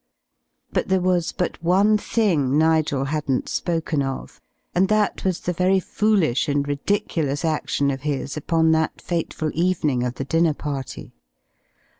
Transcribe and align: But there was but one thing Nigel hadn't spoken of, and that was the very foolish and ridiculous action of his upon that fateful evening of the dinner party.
But 0.73 0.87
there 0.87 0.99
was 0.99 1.31
but 1.31 1.61
one 1.63 1.95
thing 1.95 2.57
Nigel 2.57 3.05
hadn't 3.05 3.47
spoken 3.47 4.01
of, 4.01 4.41
and 4.73 4.89
that 4.89 5.23
was 5.23 5.41
the 5.41 5.53
very 5.53 5.79
foolish 5.79 6.49
and 6.49 6.67
ridiculous 6.67 7.45
action 7.45 7.91
of 7.91 8.01
his 8.01 8.35
upon 8.35 8.71
that 8.71 8.99
fateful 8.99 9.51
evening 9.53 10.03
of 10.03 10.15
the 10.15 10.25
dinner 10.25 10.55
party. 10.55 11.13